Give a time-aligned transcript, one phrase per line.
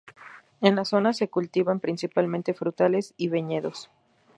[0.61, 3.91] En la zona se cultivan principalmente frutales y viñedos.